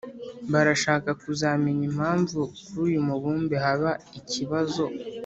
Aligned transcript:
Barashaka 0.51 1.09
kuzamenya 1.21 1.83
impamvu 1.91 2.39
kuri 2.65 2.79
uyu 2.87 2.99
mubumbe 3.07 3.55
haba 3.65 3.91
ikibazo 4.19 4.83